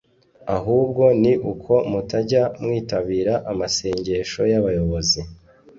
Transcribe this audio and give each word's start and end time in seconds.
Ahubwo 0.55 1.03
ni 1.21 1.33
uko 1.51 1.73
mutajya 1.91 2.43
mwitabira 2.61 3.33
amasengesho 3.51 4.41
y’abayobozi 4.51 5.19